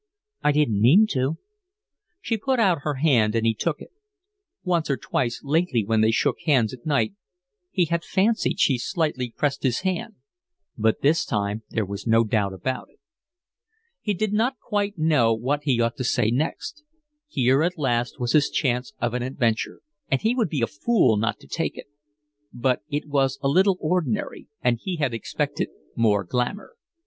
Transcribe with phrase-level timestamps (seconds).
[0.43, 1.37] "I didn't mean to."
[2.21, 3.91] She put out her hand and he took it.
[4.63, 7.13] Once or twice lately when they shook hands at night
[7.69, 10.15] he had fancied she slightly pressed his hand,
[10.75, 12.97] but this time there was no doubt about it.
[14.01, 16.83] He did not quite know what he ought to say next.
[17.27, 21.15] Here at last was his chance of an adventure, and he would be a fool
[21.15, 21.85] not to take it;
[22.51, 26.73] but it was a little ordinary, and he had expected more glamour.